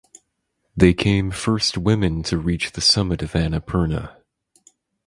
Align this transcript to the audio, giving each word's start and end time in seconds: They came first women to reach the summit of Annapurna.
They 0.75 0.95
came 0.95 1.29
first 1.29 1.77
women 1.77 2.23
to 2.23 2.39
reach 2.39 2.71
the 2.71 2.81
summit 2.81 3.21
of 3.21 3.33
Annapurna. 3.33 4.15